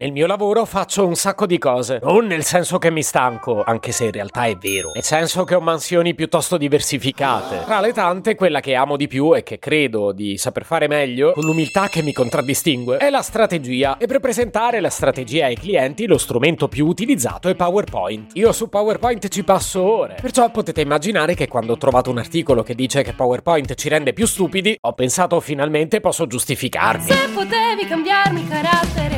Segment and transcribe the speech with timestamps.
[0.00, 3.90] Nel mio lavoro faccio un sacco di cose, non nel senso che mi stanco, anche
[3.90, 7.64] se in realtà è vero, nel senso che ho mansioni piuttosto diversificate.
[7.64, 11.32] Tra le tante, quella che amo di più e che credo di saper fare meglio,
[11.32, 13.96] con l'umiltà che mi contraddistingue, è la strategia.
[13.98, 18.36] E per presentare la strategia ai clienti, lo strumento più utilizzato è PowerPoint.
[18.36, 22.62] Io su PowerPoint ci passo ore, perciò potete immaginare che quando ho trovato un articolo
[22.62, 27.10] che dice che PowerPoint ci rende più stupidi, ho pensato finalmente posso giustificarmi.
[27.10, 29.17] Se potevi cambiarmi carattere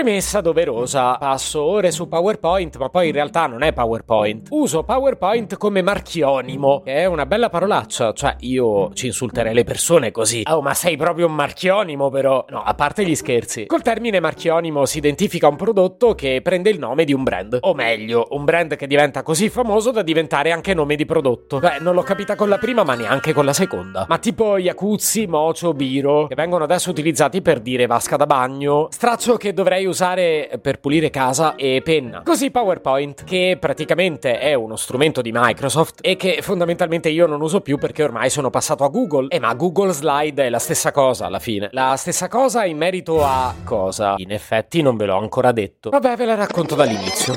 [0.00, 4.46] Premessa doverosa, passo ore su PowerPoint, ma poi in realtà non è PowerPoint.
[4.48, 10.10] Uso PowerPoint come marchionimo, che è una bella parolaccia, cioè io ci insulterei le persone
[10.10, 10.40] così.
[10.48, 12.46] Oh, ma sei proprio un marchionimo però.
[12.48, 13.66] No, a parte gli scherzi.
[13.66, 17.58] Col termine marchionimo si identifica un prodotto che prende il nome di un brand.
[17.60, 21.58] O meglio, un brand che diventa così famoso da diventare anche nome di prodotto.
[21.58, 24.06] Beh, non l'ho capita con la prima, ma neanche con la seconda.
[24.08, 29.36] Ma tipo Yakuzzi, Mocho, Biro, che vengono adesso utilizzati per dire vasca da bagno, straccio
[29.36, 32.22] che dovrei usare per pulire casa e penna.
[32.24, 37.60] Così PowerPoint, che praticamente è uno strumento di Microsoft e che fondamentalmente io non uso
[37.60, 39.28] più perché ormai sono passato a Google.
[39.28, 41.68] Eh, ma Google Slide è la stessa cosa alla fine.
[41.72, 44.14] La stessa cosa in merito a cosa?
[44.16, 45.90] In effetti non ve l'ho ancora detto.
[45.90, 47.34] Vabbè, ve la racconto dall'inizio.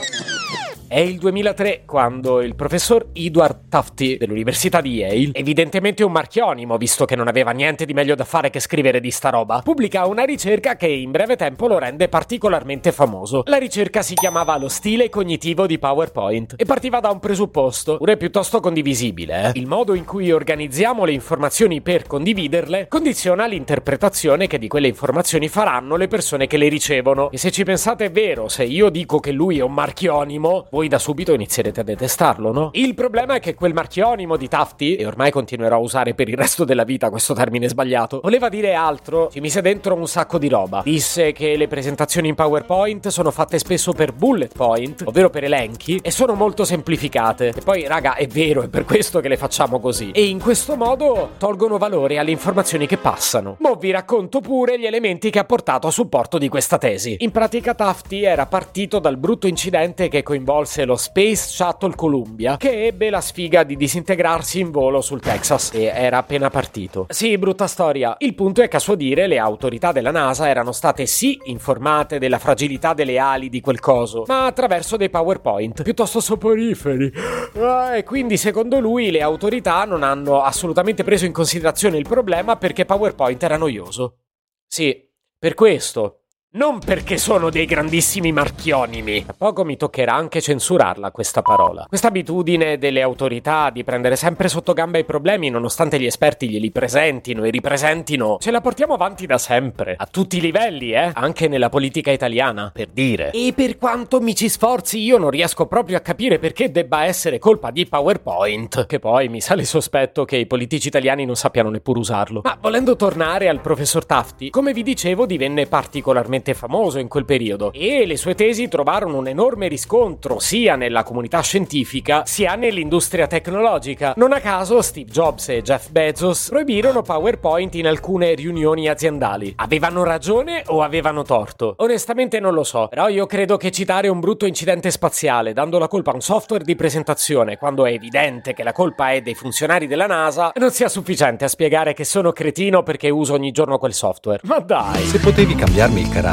[0.87, 7.05] È il 2003 quando il professor Edward Tufty dell'Università di Yale, evidentemente un marchionimo visto
[7.05, 10.23] che non aveva niente di meglio da fare che scrivere di sta roba, pubblica una
[10.23, 13.41] ricerca che in breve tempo lo rende particolarmente famoso.
[13.47, 18.17] La ricerca si chiamava Lo stile cognitivo di PowerPoint e partiva da un presupposto, pure
[18.17, 19.47] piuttosto condivisibile.
[19.47, 19.59] Eh?
[19.59, 25.47] Il modo in cui organizziamo le informazioni per condividerle condiziona l'interpretazione che di quelle informazioni
[25.47, 27.31] faranno le persone che le ricevono.
[27.31, 30.87] E se ci pensate è vero, se io dico che lui è un marchionimo, voi
[30.87, 32.69] da subito inizierete a detestarlo, no?
[32.73, 36.35] Il problema è che quel marchionimo di Tafti, e ormai continuerò a usare per il
[36.35, 40.49] resto della vita questo termine sbagliato, voleva dire altro, ci mise dentro un sacco di
[40.49, 40.81] roba.
[40.83, 45.99] Disse che le presentazioni in PowerPoint sono fatte spesso per bullet point, ovvero per elenchi,
[46.01, 47.49] e sono molto semplificate.
[47.49, 50.09] E poi, raga, è vero, è per questo che le facciamo così.
[50.09, 53.57] E in questo modo tolgono valore alle informazioni che passano.
[53.59, 57.17] Mo vi racconto pure gli elementi che ha portato a supporto di questa tesi.
[57.19, 62.55] In pratica Tafti era partito dal brutto incidente che coinvolse perse lo Space Shuttle Columbia,
[62.55, 67.05] che ebbe la sfiga di disintegrarsi in volo sul Texas e era appena partito.
[67.09, 68.15] Sì, brutta storia.
[68.19, 72.17] Il punto è che a suo dire le autorità della NASA erano state sì informate
[72.17, 77.11] della fragilità delle ali di quel coso, ma attraverso dei PowerPoint piuttosto soporiferi.
[77.57, 82.55] Ah, e quindi secondo lui le autorità non hanno assolutamente preso in considerazione il problema
[82.55, 84.19] perché PowerPoint era noioso.
[84.65, 86.22] Sì, per questo
[86.55, 89.23] non perché sono dei grandissimi marchionimi.
[89.25, 91.87] A poco mi toccherà anche censurarla questa parola.
[91.87, 96.69] Questa abitudine delle autorità di prendere sempre sotto gamba i problemi nonostante gli esperti glieli
[96.69, 99.95] presentino e ripresentino, ce la portiamo avanti da sempre.
[99.97, 101.09] A tutti i livelli, eh?
[101.15, 103.31] Anche nella politica italiana, per dire.
[103.31, 107.39] E per quanto mi ci sforzi io non riesco proprio a capire perché debba essere
[107.39, 108.85] colpa di PowerPoint.
[108.85, 112.41] Che poi mi sale il sospetto che i politici italiani non sappiano neppure usarlo.
[112.43, 117.25] Ma volendo tornare al professor Tafti, come vi dicevo divenne particolarmente estremamente famoso in quel
[117.25, 123.27] periodo e le sue tesi trovarono un enorme riscontro sia nella comunità scientifica sia nell'industria
[123.27, 124.13] tecnologica.
[124.17, 129.53] Non a caso Steve Jobs e Jeff Bezos proibirono PowerPoint in alcune riunioni aziendali.
[129.57, 131.75] Avevano ragione o avevano torto?
[131.77, 135.87] Onestamente non lo so, però io credo che citare un brutto incidente spaziale dando la
[135.87, 139.87] colpa a un software di presentazione quando è evidente che la colpa è dei funzionari
[139.87, 143.93] della NASA non sia sufficiente a spiegare che sono cretino perché uso ogni giorno quel
[143.93, 144.41] software.
[144.43, 145.03] Ma dai!
[145.03, 146.32] Se potevi cambiarmi il carattere